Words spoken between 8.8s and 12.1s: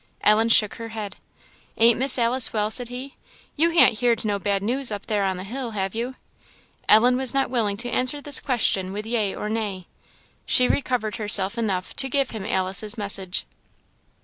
with yea or nay. She recovered herself enough to